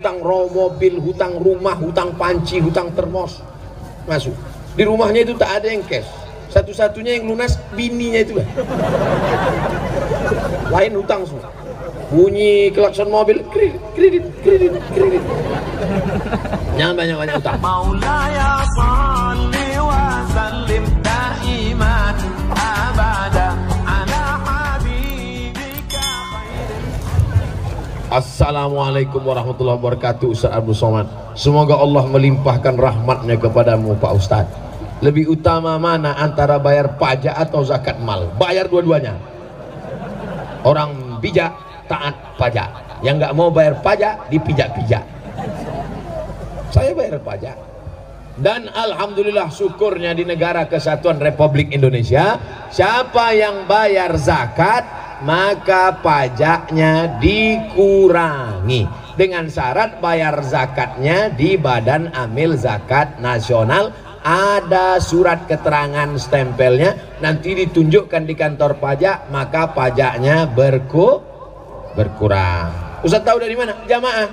hutang 0.00 0.24
mobil, 0.24 0.96
hutang 0.96 1.36
rumah, 1.36 1.76
hutang 1.76 2.08
panci, 2.16 2.56
hutang 2.56 2.88
termos 2.96 3.44
masuk. 4.08 4.32
Di 4.72 4.88
rumahnya 4.88 5.28
itu 5.28 5.36
tak 5.36 5.60
ada 5.60 5.68
yang 5.68 5.84
cash. 5.84 6.08
Satu-satunya 6.48 7.20
yang 7.20 7.28
lunas 7.28 7.60
bininya 7.76 8.24
itu 8.24 8.40
lah. 8.40 8.48
Lain 10.72 10.96
hutang 10.96 11.28
semua. 11.28 11.52
Bunyi 12.08 12.72
klakson 12.72 13.12
mobil, 13.12 13.44
kredit, 13.52 13.76
kredit, 13.92 14.24
kredit, 14.40 14.72
kredit. 14.96 15.20
Jangan 16.80 16.94
banyak-banyak 16.96 17.34
hutang. 17.36 17.60
Maulaya 17.60 18.64
salli 18.72 19.68
wa 19.84 20.24
sallim 20.32 20.84
da'iman 21.04 22.09
Assalamualaikum 28.20 29.24
warahmatullahi 29.24 29.80
wabarakatuh 29.80 30.36
Ustaz 30.36 30.52
Abdul 30.52 30.76
Somad. 30.76 31.08
Semoga 31.32 31.80
Allah 31.80 32.04
melimpahkan 32.04 32.76
rahmatnya 32.76 33.40
kepadamu 33.40 33.96
Pak 33.96 34.12
Ustaz. 34.12 34.44
Lebih 35.00 35.32
utama 35.32 35.80
mana 35.80 36.12
antara 36.20 36.60
bayar 36.60 37.00
pajak 37.00 37.32
atau 37.32 37.64
zakat 37.64 37.96
mal? 38.04 38.28
Bayar 38.36 38.68
dua-duanya. 38.68 39.16
Orang 40.68 41.16
bijak 41.24 41.48
taat 41.88 42.12
pajak. 42.36 43.00
Yang 43.00 43.24
nggak 43.24 43.32
mau 43.32 43.48
bayar 43.48 43.80
pajak 43.80 44.28
dipijak-pijak. 44.28 45.04
Saya 46.68 46.92
bayar 46.92 47.24
pajak. 47.24 47.56
Dan 48.36 48.68
Alhamdulillah 48.68 49.48
syukurnya 49.48 50.12
di 50.12 50.28
negara 50.28 50.68
kesatuan 50.68 51.18
Republik 51.20 51.74
Indonesia 51.76 52.40
Siapa 52.70 53.34
yang 53.34 53.66
bayar 53.66 54.14
zakat 54.14 54.99
maka 55.22 56.00
pajaknya 56.00 57.20
dikurangi. 57.20 58.88
Dengan 59.16 59.52
syarat 59.52 60.00
bayar 60.00 60.40
zakatnya 60.40 61.28
di 61.28 61.60
Badan 61.60 62.08
Amil 62.16 62.56
Zakat 62.56 63.20
Nasional 63.20 63.92
ada 64.20 65.00
surat 65.00 65.44
keterangan 65.48 66.08
stempelnya 66.20 67.20
nanti 67.24 67.56
ditunjukkan 67.56 68.28
di 68.28 68.34
kantor 68.36 68.76
pajak 68.80 69.28
maka 69.32 69.72
pajaknya 69.72 70.48
berku 70.48 71.20
berkurang. 71.96 73.00
Ustaz 73.00 73.24
tahu 73.24 73.40
dari 73.40 73.56
mana? 73.56 73.76
Jamaah. 73.88 74.28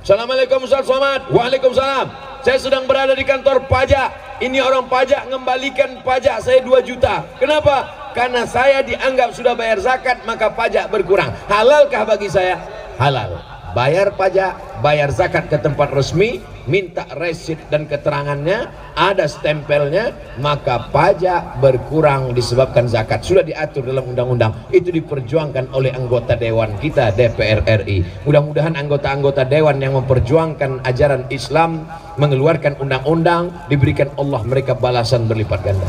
Assalamualaikum 0.00 0.64
Ustaz 0.64 0.88
Somad. 0.88 1.28
Waalaikumsalam. 1.28 2.08
Saya 2.40 2.56
sedang 2.56 2.88
berada 2.88 3.12
di 3.12 3.20
kantor 3.20 3.68
pajak. 3.68 4.40
Ini 4.40 4.64
orang 4.64 4.88
pajak 4.88 5.28
mengembalikan 5.28 6.00
pajak 6.00 6.40
saya 6.40 6.64
2 6.64 6.80
juta. 6.80 7.28
Kenapa? 7.36 7.99
Karena 8.10 8.42
saya 8.42 8.82
dianggap 8.82 9.30
sudah 9.34 9.54
bayar 9.54 9.78
zakat 9.78 10.22
Maka 10.26 10.50
pajak 10.50 10.90
berkurang. 10.90 11.30
Halalkah 11.46 12.02
bagi 12.02 12.26
saya? 12.26 12.58
Halal. 12.98 13.38
Bayar 13.70 14.10
pajak, 14.18 14.82
bayar 14.82 15.14
zakat 15.14 15.46
ke 15.46 15.54
tempat 15.54 15.94
resmi 15.94 16.42
Minta 16.66 17.06
resit 17.14 17.56
dan 17.70 17.86
keterangannya 17.86 18.66
Ada 18.98 19.30
stempelnya 19.30 20.10
Maka 20.42 20.90
pajak 20.90 21.62
berkurang 21.62 22.34
disebabkan 22.34 22.90
zakat. 22.90 23.22
Sudah 23.22 23.46
diatur 23.46 23.86
dalam 23.86 24.10
undang-undang. 24.10 24.52
Itu 24.74 24.90
diperjuangkan 24.90 25.70
oleh 25.70 25.94
anggota 25.94 26.34
Dewan 26.34 26.74
kita 26.82 27.14
DPR 27.14 27.62
RI 27.86 28.26
Mudah-mudahan 28.26 28.74
anggota-anggota 28.74 29.46
Dewan 29.46 29.78
yang 29.78 29.94
memperjuangkan 30.02 30.82
ajaran 30.82 31.30
Islam 31.30 31.86
Mengeluarkan 32.18 32.74
undang-undang 32.82 33.54
Diberikan 33.70 34.10
Allah 34.18 34.42
mereka 34.42 34.74
balasan 34.74 35.30
berlipat 35.30 35.62
ganda 35.62 35.88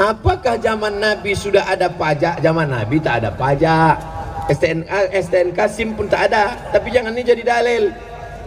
Apakah 0.00 0.56
zaman 0.56 0.96
Nabi 0.96 1.36
sudah 1.36 1.68
ada 1.68 1.92
pajak? 1.92 2.40
Zaman 2.40 2.72
Nabi 2.72 3.04
tak 3.04 3.20
ada 3.20 3.28
pajak. 3.36 4.00
STNK, 4.48 4.88
STNK 5.12 5.58
SIM 5.68 5.92
pun 5.92 6.08
tak 6.08 6.32
ada. 6.32 6.56
Tapi 6.72 6.88
jangan 6.88 7.12
ini 7.12 7.20
jadi 7.20 7.44
dalil. 7.44 7.92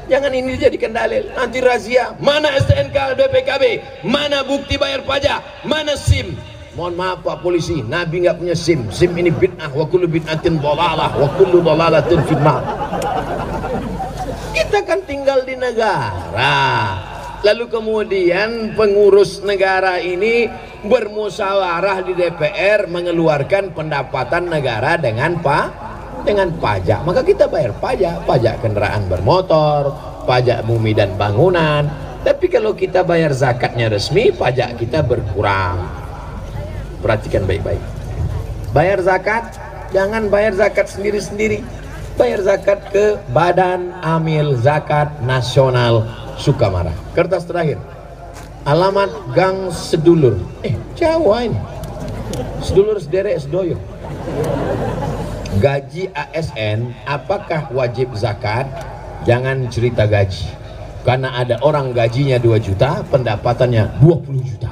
Jangan 0.10 0.34
ini 0.34 0.58
dijadikan 0.58 0.98
dalil. 0.98 1.30
Nanti 1.38 1.62
razia. 1.62 2.18
Mana 2.18 2.58
STNK 2.58 3.14
BPKB? 3.22 3.64
Mana 4.02 4.42
bukti 4.42 4.82
bayar 4.82 5.06
pajak? 5.06 5.46
Mana 5.62 5.94
SIM? 5.94 6.34
Mohon 6.74 6.94
maaf 6.98 7.22
Pak 7.22 7.46
Polisi, 7.46 7.86
Nabi 7.86 8.26
nggak 8.26 8.42
punya 8.42 8.58
SIM. 8.58 8.90
SIM 8.90 9.14
ini 9.14 9.30
bid'ah 9.30 9.70
wa 9.70 9.86
kullu 9.86 10.10
bid'atin 10.10 10.58
dhalalah 10.58 11.14
wa 11.14 11.30
kullu 11.38 11.62
dhalalatin 11.62 12.18
finnar. 12.26 12.66
Kita 14.58 14.82
kan 14.82 15.06
tinggal 15.06 15.46
di 15.46 15.54
negara. 15.54 16.98
Lalu 17.46 17.70
kemudian 17.70 18.74
pengurus 18.74 19.46
negara 19.46 20.02
ini 20.02 20.50
bermusyawarah 20.84 22.04
di 22.04 22.14
DPR 22.14 22.92
mengeluarkan 22.92 23.72
pendapatan 23.72 24.52
negara 24.52 25.00
dengan 25.00 25.40
pak 25.40 25.68
dengan 26.28 26.52
pajak. 26.60 27.04
Maka 27.04 27.24
kita 27.24 27.48
bayar 27.48 27.76
pajak, 27.80 28.24
pajak 28.28 28.64
kendaraan 28.64 29.08
bermotor, 29.08 29.96
pajak 30.28 30.64
bumi 30.68 30.96
dan 30.96 31.16
bangunan. 31.20 31.88
Tapi 32.24 32.48
kalau 32.48 32.72
kita 32.72 33.04
bayar 33.04 33.36
zakatnya 33.36 33.92
resmi, 33.92 34.32
pajak 34.32 34.80
kita 34.80 35.04
berkurang. 35.04 35.84
Perhatikan 37.04 37.44
baik-baik. 37.44 37.84
Bayar 38.72 39.04
zakat, 39.04 39.60
jangan 39.92 40.32
bayar 40.32 40.56
zakat 40.56 40.88
sendiri-sendiri. 40.88 41.60
Bayar 42.16 42.40
zakat 42.46 42.80
ke 42.94 43.18
Badan 43.36 43.92
Amil 44.06 44.56
Zakat 44.56 45.12
Nasional 45.26 46.08
Sukamara. 46.40 46.94
Kertas 47.12 47.44
terakhir. 47.44 47.93
Alamat 48.64 49.12
Gang 49.36 49.68
Sedulur. 49.76 50.40
Eh, 50.64 50.72
Jawa 50.96 51.44
ini. 51.44 51.60
Sedulur 52.64 52.96
sederek 52.96 53.36
sedoyo. 53.44 53.76
Gaji 55.60 56.08
ASN 56.16 56.96
apakah 57.04 57.68
wajib 57.76 58.16
zakat? 58.16 58.64
Jangan 59.28 59.68
cerita 59.68 60.08
gaji. 60.08 60.48
Karena 61.04 61.36
ada 61.36 61.60
orang 61.60 61.92
gajinya 61.92 62.40
2 62.40 62.56
juta, 62.64 63.04
pendapatannya 63.12 64.00
20 64.00 64.40
juta. 64.40 64.72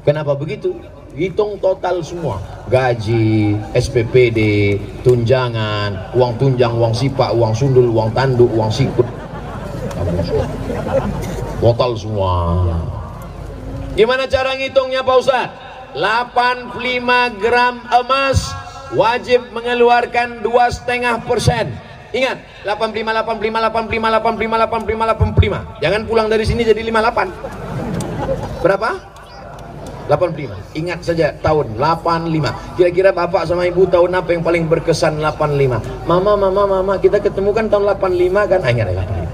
Kenapa 0.00 0.32
begitu? 0.32 0.80
Hitung 1.12 1.60
total 1.60 2.00
semua. 2.00 2.40
Gaji, 2.72 3.60
SPPD, 3.76 4.40
tunjangan, 5.04 6.16
uang 6.16 6.32
tunjang, 6.40 6.72
uang 6.72 6.96
sipak, 6.96 7.36
uang 7.36 7.52
sundul, 7.52 7.92
uang 7.92 8.08
tanduk, 8.16 8.48
uang 8.56 8.72
sikut. 8.72 9.04
Total 11.66 11.90
semua. 11.98 12.62
Gimana 13.98 14.30
cara 14.30 14.54
ngitungnya 14.54 15.02
Pak 15.02 15.16
Ustaz? 15.18 15.50
85 15.98 17.42
gram 17.42 17.82
emas 17.90 18.54
wajib 18.94 19.50
mengeluarkan 19.50 20.46
dua 20.46 20.70
setengah 20.70 21.18
persen. 21.26 21.74
Ingat, 22.14 22.38
85, 22.62 23.10
85, 23.18 23.66
85, 23.66 23.98
85, 24.14 24.62
85, 24.62 25.82
85. 25.82 25.82
Jangan 25.82 26.00
pulang 26.06 26.30
dari 26.30 26.46
sini 26.46 26.62
jadi 26.62 26.86
58. 26.86 27.34
Berapa? 28.62 28.90
85. 30.06 30.78
Ingat 30.78 31.02
saja 31.02 31.34
tahun 31.42 31.74
85. 31.74 32.78
Kira-kira 32.78 33.10
Bapak 33.10 33.42
sama 33.42 33.66
Ibu 33.66 33.90
tahun 33.90 34.14
apa 34.14 34.38
yang 34.38 34.46
paling 34.46 34.70
berkesan 34.70 35.18
85? 35.18 35.82
Mama, 36.06 36.38
mama, 36.38 36.62
mama, 36.62 36.94
kita 37.02 37.18
ketemu 37.18 37.50
kan 37.50 37.66
tahun 37.66 37.90
85 37.98 38.46
kan? 38.46 38.62
Ah, 38.62 38.70
ingat 38.70 38.86
85. 38.94 39.25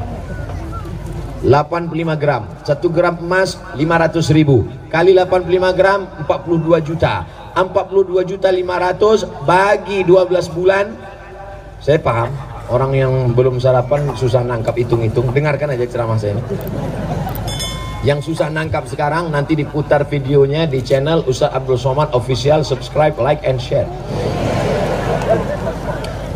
85 1.42 2.22
gram. 2.22 2.46
1 2.62 2.78
gram 2.94 3.14
emas 3.18 3.58
500 3.74 4.30
ribu. 4.30 4.66
Kali 4.86 5.12
85 5.18 5.74
gram 5.78 6.00
42 6.26 6.86
juta. 6.86 7.26
42 7.52 8.24
juta 8.24 8.48
500 8.48 9.26
bagi 9.44 10.06
12 10.06 10.54
bulan. 10.54 10.86
Saya 11.82 11.98
paham. 11.98 12.30
Orang 12.70 12.94
yang 12.94 13.34
belum 13.34 13.58
sarapan 13.58 14.14
susah 14.16 14.46
nangkap 14.46 14.72
hitung-hitung. 14.78 15.28
Dengarkan 15.34 15.74
aja 15.74 15.84
ceramah 15.84 16.16
saya 16.16 16.38
ini. 16.38 16.42
Yang 18.02 18.32
susah 18.32 18.48
nangkap 18.48 18.86
sekarang 18.88 19.30
nanti 19.30 19.54
diputar 19.54 20.06
videonya 20.08 20.66
di 20.66 20.80
channel 20.80 21.26
Ustaz 21.26 21.52
Abdul 21.52 21.76
Somad 21.76 22.14
official. 22.14 22.64
Subscribe 22.64 23.18
like 23.18 23.42
and 23.44 23.58
share. 23.58 23.86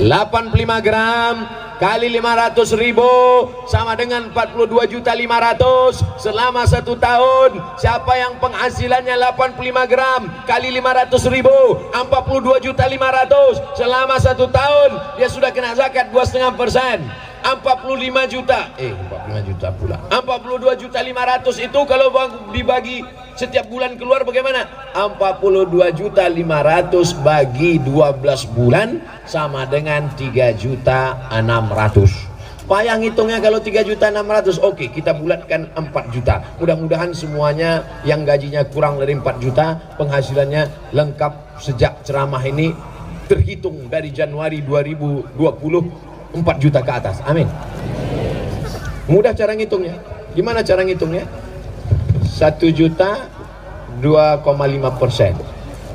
85 0.03 0.85
gram 0.85 1.66
kali 1.77 2.09
500 2.17 2.73
ribu 2.81 3.11
sama 3.69 3.93
dengan 3.93 4.33
42 4.33 4.97
juta 4.97 5.13
500 5.13 6.21
selama 6.21 6.65
satu 6.65 6.97
tahun 6.97 7.61
siapa 7.77 8.17
yang 8.17 8.41
penghasilannya 8.41 9.13
85 9.37 9.93
gram 9.93 10.21
kali 10.49 10.73
500 10.81 11.35
ribu 11.37 11.59
42 11.93 12.65
juta 12.65 12.85
500 12.89 13.77
selama 13.77 14.17
satu 14.17 14.49
tahun 14.49 14.91
dia 15.21 15.29
sudah 15.29 15.53
kena 15.53 15.77
zakat 15.77 16.09
2,5 16.09 16.57
persen 16.57 17.05
45 17.47 18.27
juta. 18.27 18.75
Eh 18.75 18.91
45 18.91 19.49
juta 19.55 19.69
pula. 19.71 19.97
42 20.11 20.83
juta 20.83 20.99
500 20.99 21.67
itu 21.71 21.81
kalau 21.87 22.11
dibagi 22.51 23.07
setiap 23.39 23.71
bulan 23.71 23.95
keluar 23.95 24.27
bagaimana? 24.27 24.67
42 24.91 25.71
juta 25.95 26.27
500 26.27 27.23
bagi 27.23 27.79
12 27.79 28.57
bulan 28.57 28.99
sama 29.23 29.63
dengan 29.71 30.11
3 30.11 30.59
juta 30.59 31.31
600 31.31 32.37
payah 32.67 32.99
ngitungnya 32.99 33.39
kalau 33.39 33.63
3 33.63 33.87
juta 33.87 34.11
600 34.11 34.59
oke 34.59 34.91
kita 34.91 35.15
bulatkan 35.15 35.71
4 35.71 36.11
juta. 36.11 36.43
Mudah-mudahan 36.59 37.15
semuanya 37.15 38.03
yang 38.03 38.27
gajinya 38.27 38.67
kurang 38.67 38.99
dari 38.99 39.15
4 39.15 39.23
juta 39.39 39.79
penghasilannya 39.95 40.91
lengkap 40.91 41.63
sejak 41.63 42.03
ceramah 42.03 42.43
ini 42.43 42.75
terhitung 43.31 43.87
dari 43.87 44.11
Januari 44.11 44.67
2020 44.67 45.39
4 46.37 46.61
juta 46.61 46.85
ke 46.85 46.93
atas. 46.93 47.25
Amin. 47.25 47.49
Mudah 49.09 49.33
cara 49.33 49.57
ngitungnya. 49.57 49.97
Gimana 50.37 50.61
cara 50.61 50.85
ngitungnya? 50.85 51.25
1 52.37 52.61
juta 52.77 53.31
2,5 54.05 55.01
persen. 55.01 55.33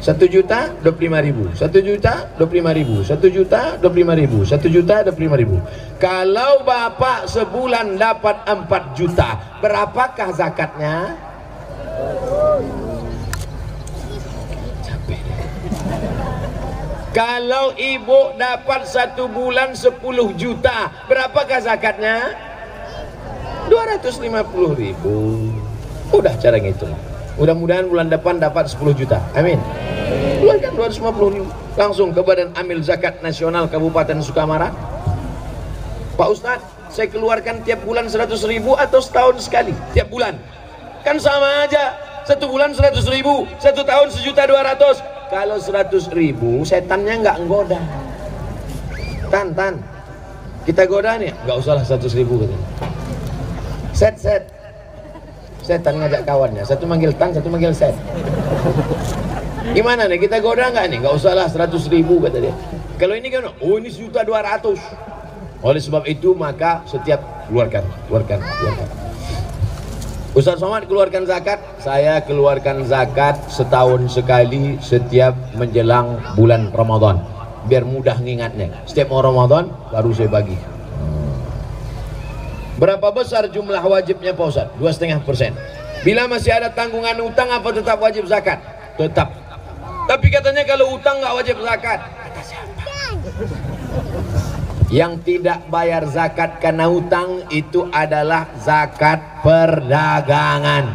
1 0.02 0.18
juta 0.34 0.74
25 0.82 1.22
ribu. 1.22 1.46
1 1.54 1.70
juta 1.86 2.14
25 2.42 2.74
ribu. 2.74 2.96
1 3.06 3.22
juta 3.30 3.78
25 3.78 4.18
ribu. 4.18 4.38
1 4.42 4.66
juta 4.74 4.96
25 5.06 5.38
ribu. 5.38 5.62
Kalau 6.02 6.66
bapak 6.66 7.30
sebulan 7.30 8.02
dapat 8.02 8.42
4 8.50 8.98
juta 8.98 9.38
berapakah 9.62 10.34
zakatnya 10.34 11.14
kalau 17.12 17.76
ibu 17.76 18.36
dapat 18.40 18.88
satu 18.88 19.28
bulan 19.28 19.76
10 19.76 20.00
juta 20.40 20.92
berapakah 21.12 21.60
zakatnya? 21.60 22.36
250 23.68 24.32
ribu. 24.76 25.48
Udah 26.12 26.36
cara 26.40 26.60
ngitung. 26.60 26.92
Mudah-mudahan 27.40 27.88
bulan 27.88 28.08
depan 28.12 28.40
dapat 28.40 28.68
10 28.68 28.96
juta. 28.96 29.20
Amin. 29.36 29.60
Keluarkan 30.40 30.72
250 30.76 31.36
ribu. 31.36 31.48
Langsung 31.80 32.12
ke 32.12 32.20
badan 32.24 32.52
amil 32.56 32.84
zakat 32.84 33.24
nasional 33.24 33.68
Kabupaten 33.68 34.20
Sukamara. 34.20 34.72
Pak 36.16 36.28
Ustadz 36.32 36.68
saya 36.92 37.08
keluarkan 37.08 37.64
tiap 37.64 37.88
bulan 37.88 38.12
100 38.12 38.28
ribu 38.52 38.76
atau 38.76 39.00
setahun 39.00 39.48
sekali? 39.48 39.72
Tiap 39.96 40.12
bulan. 40.12 40.36
Kan 41.08 41.16
sama 41.20 41.64
aja. 41.68 41.96
Satu 42.28 42.52
bulan 42.52 42.76
100 42.76 43.02
ribu 43.10 43.50
satu 43.58 43.82
tahun 43.82 44.14
sejuta 44.14 44.46
200 44.46 45.21
kalau 45.32 45.56
100 45.56 46.12
ribu 46.12 46.68
setannya 46.68 47.24
nggak 47.24 47.38
nggoda. 47.48 47.80
Tan 49.32 49.56
tan. 49.56 49.80
Kita 50.68 50.84
goda 50.86 51.16
nih. 51.16 51.32
Nggak 51.48 51.58
usah 51.64 51.74
lah 51.80 51.86
100 51.88 52.20
ribu 52.20 52.44
katanya. 52.44 52.68
Set 53.96 54.16
set. 54.20 54.44
Setan 55.64 56.04
ngajak 56.04 56.28
kawannya. 56.28 56.68
Satu 56.68 56.84
manggil 56.84 57.16
tan 57.16 57.32
satu 57.32 57.48
manggil 57.48 57.72
set. 57.72 57.96
Gimana 59.72 60.12
nih? 60.12 60.20
Kita 60.20 60.44
goda 60.44 60.68
nggak 60.68 60.86
nih? 60.92 60.98
Nggak 61.00 61.16
usah 61.16 61.32
lah 61.32 61.48
100 61.48 61.80
ribu 61.88 62.20
kata 62.20 62.44
dia. 62.44 62.54
Kalau 63.00 63.16
ini 63.16 63.32
kan 63.32 63.48
oh 63.48 63.76
ini 63.80 63.90
sejuta 63.90 64.28
200 64.28 64.78
oleh 65.62 65.82
sebab 65.82 66.04
itu 66.10 66.34
maka 66.34 66.82
setiap 66.90 67.22
keluarkan 67.46 67.86
keluarkan 68.10 68.42
keluarkan 68.42 68.88
Ustaz 70.32 70.64
Somad 70.64 70.88
keluarkan 70.88 71.28
zakat 71.28 71.60
saya 71.84 72.24
keluarkan 72.24 72.88
zakat 72.88 73.36
setahun 73.52 74.08
sekali 74.16 74.80
setiap 74.80 75.36
menjelang 75.60 76.24
bulan 76.40 76.72
Ramadan 76.72 77.20
biar 77.68 77.84
mudah 77.84 78.16
ngingatnya 78.16 78.72
setiap 78.88 79.12
mau 79.12 79.20
Ramadan 79.20 79.68
baru 79.92 80.16
saya 80.16 80.32
bagi 80.32 80.56
Berapa 82.80 83.14
besar 83.14 83.46
jumlah 83.46 83.78
wajibnya 83.78 84.34
Pak 84.34 84.42
Ustaz? 84.50 84.66
Dua 84.82 84.90
setengah 84.90 85.22
persen. 85.22 85.54
Bila 86.02 86.26
masih 86.26 86.50
ada 86.50 86.74
tanggungan 86.74 87.14
utang 87.22 87.46
apa 87.54 87.70
tetap 87.70 88.02
wajib 88.02 88.26
zakat? 88.26 88.58
Tetap. 88.98 89.30
Tapi 90.10 90.34
katanya 90.34 90.66
kalau 90.66 90.98
utang 90.98 91.22
nggak 91.22 91.30
wajib 91.30 91.62
zakat. 91.62 92.02
Yang 94.92 95.14
tidak 95.24 95.72
bayar 95.72 96.04
zakat 96.12 96.60
karena 96.60 96.92
utang 96.92 97.48
itu 97.48 97.88
adalah 97.96 98.52
zakat 98.60 99.40
perdagangan. 99.40 100.92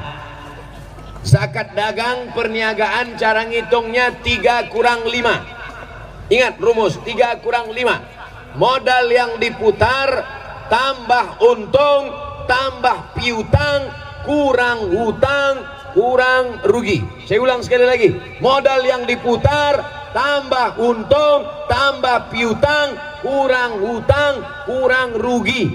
Zakat 1.26 1.74
dagang 1.74 2.30
perniagaan 2.36 3.18
cara 3.18 3.48
ngitungnya 3.48 4.20
3 4.20 4.70
kurang 4.70 5.08
5. 5.08 6.30
Ingat 6.30 6.54
rumus 6.60 7.00
3 7.02 7.42
kurang 7.42 7.72
5. 7.72 8.60
Modal 8.60 9.10
yang 9.10 9.40
diputar 9.40 10.22
tambah 10.70 11.38
untung 11.42 12.10
tambah 12.46 13.14
piutang 13.14 13.90
kurang 14.26 14.90
hutang 14.90 15.54
kurang 15.94 16.58
rugi 16.66 17.02
saya 17.26 17.38
ulang 17.42 17.62
sekali 17.62 17.86
lagi 17.86 18.08
modal 18.42 18.82
yang 18.82 19.06
diputar 19.06 19.95
tambah 20.16 20.80
untung 20.80 21.44
tambah 21.68 22.32
piutang 22.32 22.96
kurang 23.20 23.84
hutang 23.84 24.34
kurang 24.64 25.12
rugi. 25.12 25.68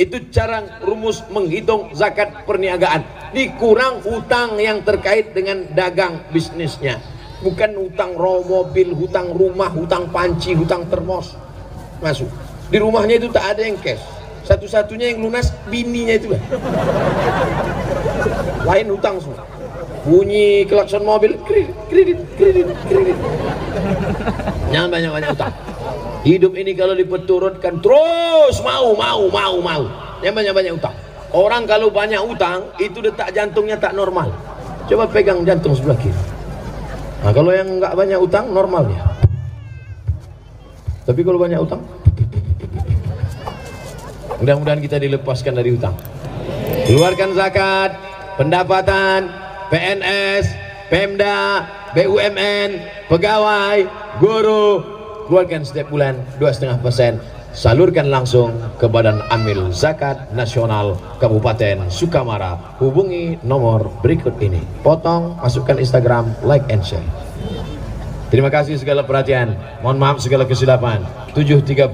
Itu 0.00 0.32
cara 0.32 0.80
rumus 0.80 1.20
menghitung 1.28 1.92
zakat 1.92 2.48
perniagaan. 2.48 3.04
Dikurang 3.36 4.00
hutang 4.00 4.56
yang 4.56 4.80
terkait 4.80 5.36
dengan 5.36 5.68
dagang 5.76 6.24
bisnisnya. 6.32 7.00
Bukan 7.44 7.76
hutang 7.76 8.16
raw 8.16 8.40
mobil 8.40 8.96
hutang 8.96 9.36
rumah 9.36 9.68
hutang 9.68 10.08
panci 10.08 10.56
hutang 10.56 10.88
termos. 10.88 11.36
Masuk. 12.00 12.28
Di 12.72 12.80
rumahnya 12.80 13.20
itu 13.20 13.28
tak 13.28 13.56
ada 13.56 13.62
yang 13.64 13.76
cash. 13.80 14.00
Satu-satunya 14.44 15.12
yang 15.16 15.20
lunas 15.24 15.52
bininya 15.68 16.16
itu. 16.16 16.32
Lain 18.68 18.88
hutang 18.88 19.16
semua 19.20 19.55
bunyi 20.06 20.62
klakson 20.70 21.02
mobil 21.02 21.34
kredit 21.42 21.74
kredit 21.90 22.18
kredit 22.38 22.66
kredit. 22.86 23.18
Jangan 24.70 24.88
banyak-banyak 24.88 25.30
utang. 25.34 25.52
Hidup 26.22 26.52
ini 26.54 26.72
kalau 26.78 26.94
dipeturutkan 26.94 27.82
terus 27.82 28.62
mau 28.62 28.94
mau 28.94 29.26
mau 29.26 29.54
mau. 29.58 29.82
Yang 30.22 30.34
banyak-banyak 30.38 30.72
utang. 30.78 30.94
Orang 31.34 31.66
kalau 31.66 31.90
banyak 31.90 32.22
utang 32.22 32.70
itu 32.78 33.02
detak 33.02 33.34
jantungnya 33.34 33.76
tak 33.76 33.92
normal. 33.92 34.30
Coba 34.86 35.10
pegang 35.10 35.42
jantung 35.42 35.74
sebelah 35.74 35.98
kiri. 35.98 36.16
Nah 37.26 37.34
kalau 37.34 37.50
yang 37.50 37.82
nggak 37.82 37.92
banyak 37.98 38.18
utang 38.22 38.54
normal 38.54 38.86
ya 38.86 39.02
tapi 41.06 41.22
kalau 41.22 41.38
banyak 41.38 41.62
utang 41.62 41.82
Mudah-mudahan 44.36 44.84
kita 44.84 45.00
dilepaskan 45.00 45.56
dari 45.56 45.72
hutang. 45.72 45.96
Keluarkan 46.84 47.32
zakat, 47.32 47.96
pendapatan, 48.36 49.32
PNS, 49.68 50.44
Pemda, 50.86 51.66
BUMN, 51.96 52.70
pegawai, 53.10 53.78
guru, 54.22 54.84
keluarkan 55.26 55.66
setiap 55.66 55.90
bulan 55.90 56.14
2,5 56.38 56.78
persen. 56.78 57.18
Salurkan 57.56 58.12
langsung 58.12 58.52
ke 58.76 58.84
Badan 58.84 59.24
Amil 59.32 59.72
Zakat 59.72 60.28
Nasional 60.36 61.00
Kabupaten 61.16 61.88
Sukamara. 61.88 62.76
Hubungi 62.76 63.40
nomor 63.40 63.88
berikut 64.04 64.36
ini. 64.44 64.60
Potong, 64.84 65.40
masukkan 65.40 65.80
Instagram, 65.80 66.36
like 66.44 66.68
and 66.68 66.84
share. 66.84 67.00
Terima 68.28 68.52
kasih 68.52 68.76
segala 68.76 69.08
perhatian. 69.08 69.56
Mohon 69.80 69.98
maaf 70.04 70.16
segala 70.20 70.44
kesilapan. 70.44 71.00
7.30 71.32 71.88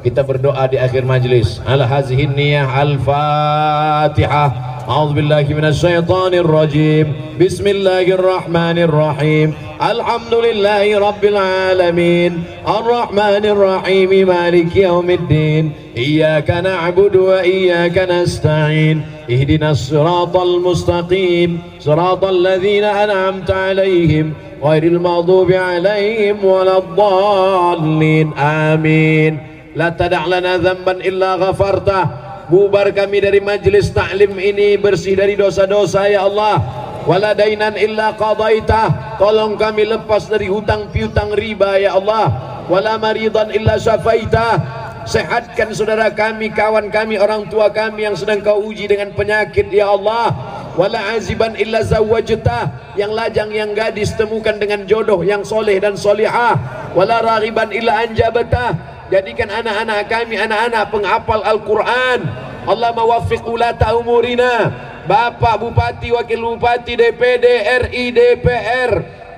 kita 0.00 0.24
berdoa 0.24 0.64
di 0.72 0.80
akhir 0.80 1.04
majlis. 1.04 1.60
Ala 1.68 1.84
hazihin 1.84 2.32
niyah 2.32 2.68
al-Fatihah. 2.68 4.73
أعوذ 4.88 5.12
بالله 5.12 5.46
من 5.48 5.64
الشيطان 5.64 6.34
الرجيم. 6.34 7.12
بسم 7.40 7.66
الله 7.66 8.02
الرحمن 8.02 8.78
الرحيم. 8.78 9.54
الحمد 9.80 10.34
لله 10.34 10.98
رب 10.98 11.24
العالمين. 11.24 12.44
الرحمن 12.68 13.44
الرحيم 13.44 14.28
مالك 14.28 14.76
يوم 14.76 15.10
الدين. 15.10 15.72
إياك 15.96 16.50
نعبد 16.50 17.16
وإياك 17.16 17.98
نستعين. 17.98 19.02
اهدنا 19.30 19.70
الصراط 19.70 20.36
المستقيم. 20.36 21.58
صراط 21.80 22.24
الذين 22.24 22.84
أنعمت 22.84 23.50
عليهم 23.50 24.32
غير 24.64 24.82
المغضوب 24.82 25.52
عليهم 25.52 26.44
ولا 26.44 26.78
الضالين. 26.78 28.32
آمين. 28.38 29.38
لا 29.76 29.88
تدع 29.88 30.26
لنا 30.26 30.56
ذنبا 30.56 30.92
إلا 30.92 31.34
غفرته. 31.34 32.33
Bubar 32.48 32.92
kami 32.92 33.24
dari 33.24 33.40
majlis 33.40 33.92
taklim 33.92 34.36
ini 34.36 34.76
bersih 34.76 35.16
dari 35.16 35.36
dosa-dosa 35.38 36.08
ya 36.08 36.26
Allah. 36.28 36.60
Wala 37.04 37.36
dainan 37.36 37.76
illa 37.76 38.16
qadaitah 38.16 39.20
tolong 39.20 39.60
kami 39.60 39.84
lepas 39.84 40.24
dari 40.24 40.48
hutang 40.48 40.88
piutang 40.88 41.36
riba 41.36 41.76
ya 41.76 42.00
Allah. 42.00 42.32
Wala 42.64 42.96
maridan 42.96 43.52
illa 43.52 43.76
syafaitah 43.76 44.56
sehatkan 45.04 45.76
saudara 45.76 46.08
kami 46.08 46.48
kawan 46.48 46.88
kami 46.88 47.20
orang 47.20 47.44
tua 47.52 47.68
kami 47.68 48.08
yang 48.08 48.16
sedang 48.16 48.40
kau 48.40 48.56
uji 48.64 48.88
dengan 48.88 49.12
penyakit 49.12 49.68
ya 49.68 49.92
Allah. 49.92 50.32
Wala 50.74 51.14
aziban 51.14 51.54
illa 51.60 51.84
zawajtah 51.84 52.96
yang 52.98 53.12
lajang 53.12 53.52
yang 53.52 53.76
gadis 53.76 54.16
temukan 54.16 54.56
dengan 54.56 54.88
jodoh 54.88 55.20
yang 55.20 55.44
soleh 55.44 55.76
dan 55.78 55.94
solihah. 55.94 56.56
Wala 56.96 57.20
raghiban 57.20 57.68
illa 57.70 58.00
anjabatah 58.08 58.93
jadikan 59.12 59.50
anak-anak 59.50 60.08
kami 60.08 60.38
anak-anak 60.38 60.92
penghafal 60.92 61.42
Al-Quran. 61.42 62.20
Allah 62.64 62.90
mawafiq 62.96 63.44
ulata 63.44 63.92
umurina. 63.92 64.72
Bapak 65.04 65.60
Bupati, 65.60 66.16
Wakil 66.16 66.40
Bupati, 66.40 66.96
DPD, 66.96 67.44
RI, 67.92 68.08
DPR 68.08 68.92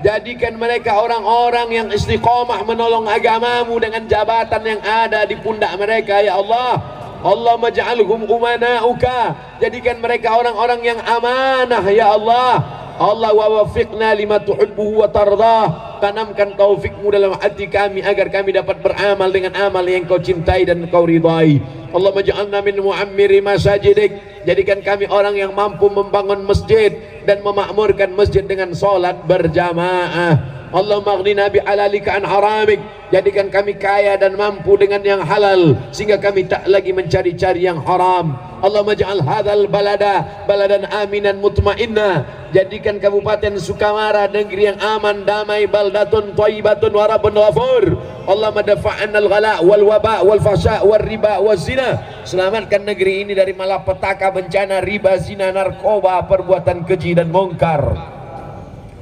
Jadikan 0.05 0.61
mereka 0.61 1.01
orang-orang 1.01 1.73
yang 1.73 1.89
istiqomah 1.89 2.63
menolong 2.69 3.09
agamamu 3.09 3.81
dengan 3.81 4.05
jabatan 4.05 4.61
yang 4.63 4.81
ada 4.85 5.25
di 5.25 5.41
pundak 5.41 5.73
mereka 5.81 6.21
ya 6.21 6.37
Allah. 6.37 6.79
Allah 7.25 7.57
maj'alhum 7.57 8.29
umana'uka. 8.29 9.35
Jadikan 9.59 9.99
mereka 10.05 10.37
orang-orang 10.37 10.85
yang 10.85 11.01
amanah 11.01 11.81
ya 11.89 12.13
Allah. 12.13 12.61
Allah 13.01 13.31
wa 13.33 13.47
wafiqna 13.65 14.13
lima 14.15 14.37
tuhibbuhu 14.41 15.01
wa 15.01 15.09
tardah 15.09 15.86
tanamkan 15.99 16.55
taufikmu 16.55 17.09
dalam 17.11 17.35
hati 17.37 17.67
kami 17.67 18.05
agar 18.05 18.29
kami 18.31 18.55
dapat 18.55 18.81
beramal 18.85 19.29
dengan 19.33 19.53
amal 19.57 19.83
yang 19.83 20.05
kau 20.05 20.21
cintai 20.21 20.69
dan 20.69 20.85
kau 20.89 21.09
ridai. 21.09 21.59
Allah 21.91 22.13
maj'alna 22.13 22.61
min 22.61 22.77
muammiri 22.79 23.41
masajidik. 23.41 24.45
Jadikan 24.45 24.85
kami 24.85 25.11
orang 25.11 25.35
yang 25.35 25.51
mampu 25.57 25.91
membangun 25.91 26.47
masjid 26.47 26.95
dan 27.27 27.43
memakmurkan 27.43 28.15
masjid 28.15 28.47
dengan 28.47 28.71
solat 28.77 29.27
berjamaah. 29.27 30.57
Allah 30.71 30.99
maghnina 31.03 31.51
bi 31.51 31.59
alalika 31.63 32.15
an 32.15 32.23
haramik. 32.23 32.79
Jadikan 33.11 33.51
kami 33.51 33.79
kaya 33.79 34.19
dan 34.19 34.35
mampu 34.35 34.75
dengan 34.79 35.03
yang 35.03 35.23
halal 35.23 35.79
sehingga 35.95 36.19
kami 36.19 36.47
tak 36.47 36.67
lagi 36.67 36.91
mencari-cari 36.91 37.67
yang 37.67 37.79
haram 37.87 38.35
Allah 38.65 38.81
maj'al 38.81 39.21
hadzal 39.21 39.69
balada 39.69 40.45
baladan 40.49 40.89
aminan 40.89 41.37
mutmainna 41.41 42.25
jadikan 42.57 42.97
kabupaten 42.97 43.61
Sukamara 43.61 44.29
negeri 44.33 44.73
yang 44.73 44.79
aman 44.81 45.29
damai 45.29 45.69
baldatun 45.69 46.33
thayyibatun 46.33 46.93
wa 46.97 47.05
rabbun 47.05 47.37
ghafur. 47.37 47.85
Allah 48.27 48.51
madafa'an 48.51 49.13
al-ghala 49.13 49.61
wal 49.63 49.85
waba 49.87 50.25
wal 50.25 50.41
fasha 50.41 50.81
wal 50.83 51.01
riba 51.01 51.39
wal 51.39 51.61
zina. 51.61 52.01
Selamatkan 52.25 52.83
negeri 52.83 53.29
ini 53.29 53.33
dari 53.37 53.53
malapetaka 53.53 54.33
bencana 54.33 54.81
riba 54.81 55.21
zina 55.21 55.53
narkoba 55.53 56.25
perbuatan 56.25 56.83
keji 56.89 57.15
dan 57.15 57.29
mungkar 57.29 58.17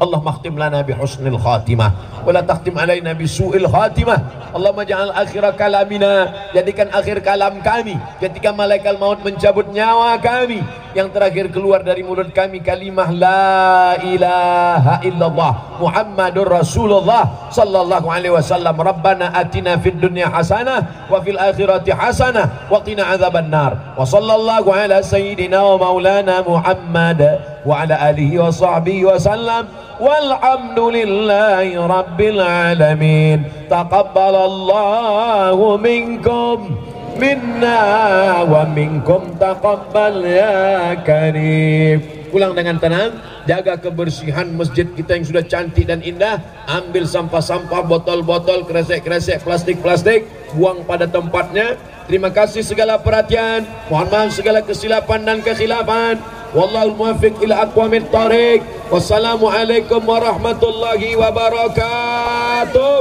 اللهم 0.03 0.27
اختم 0.27 0.56
لنا 0.56 0.79
بحسن 0.88 1.27
الخاتمة 1.27 1.88
ولا 2.24 2.41
تختم 2.41 2.79
علينا 2.79 3.13
بسوء 3.20 3.51
الخاتمة 3.58 4.15
اللهم 4.56 4.79
اجعل 4.79 5.10
آخر 5.12 5.44
كلامنا 5.60 6.13
jadikan 6.56 6.88
akhir 6.96 7.20
kalam 7.20 7.60
kami 7.60 8.00
ketika 8.24 8.56
malaikat 8.56 8.96
maut 8.96 9.20
mencabut 9.20 9.68
nyawa 9.75 10.15
kami 10.24 10.63
yang 10.96 11.12
terakhir 11.12 11.51
keluar 11.53 11.84
dari 11.86 12.01
mulut 12.01 12.32
kami 12.34 12.63
kalimah 12.63 13.12
la 13.13 14.00
ilaha 14.01 15.03
illallah 15.06 15.53
Muhammadur 15.84 16.50
Rasulullah 16.50 17.51
sallallahu 17.53 18.10
alaihi 18.10 18.34
wasallam 18.34 18.74
Rabbana 18.79 19.36
atina 19.36 19.77
fid 19.77 20.01
dunya 20.01 20.32
hasanah 20.32 21.12
wa 21.12 21.22
fil 21.22 21.38
akhirati 21.38 21.94
hasanah 21.94 22.72
wa 22.72 22.82
qina 22.82 23.06
adzaban 23.13 23.51
nar 23.53 23.94
wa 23.94 24.01
sallallahu 24.01 24.74
ala 24.74 25.03
sayyidina 25.03 25.62
wa 25.62 25.75
maulana 25.77 26.41
Muhammad 26.41 27.22
wa 27.64 27.83
ala 27.83 27.97
alihi 28.12 28.38
wa 28.38 28.52
sahbihi 28.52 29.04
wa 29.09 29.18
sallam. 29.18 29.66
Walhamdulillahi 29.99 31.80
rabbil 31.80 32.40
alamin. 32.40 33.44
Taqabbalallahu 33.73 35.80
minkum. 35.80 36.76
Minna 37.14 38.42
wa 38.42 38.66
minkum 38.66 39.38
taqabbal 39.38 40.26
ya 40.26 40.99
karim. 41.06 42.02
Pulang 42.35 42.59
dengan 42.59 42.75
tenang 42.83 43.23
jaga 43.47 43.78
kebersihan 43.78 44.50
masjid 44.50 44.83
kita 44.83 45.14
yang 45.14 45.23
sudah 45.23 45.47
cantik 45.47 45.87
dan 45.87 46.02
indah. 46.02 46.42
Ambil 46.66 47.06
sampah-sampah 47.06 47.87
botol-botol 47.87 48.66
kresek-kresek 48.66 49.47
plastik-plastik. 49.47 50.26
Buang 50.59 50.83
pada 50.83 51.06
tempatnya. 51.06 51.78
Terima 52.11 52.35
kasih 52.35 52.66
segala 52.66 52.99
perhatian. 52.99 53.62
Mohon 53.87 54.09
maaf 54.11 54.35
segala 54.35 54.61
kesilapan 54.66 55.21
dan 55.23 55.38
kesilapan. 55.40 56.18
Wallahu 56.54 56.94
muwaffiq 56.94 57.34
ila 57.42 57.66
aqwamit 57.66 58.06
thariq. 58.14 58.62
Wabarakatuh. 58.90 59.42
Waalaikumsalam 59.42 60.06
warahmatullahi 60.06 61.18
wabarakatuh. 61.18 63.00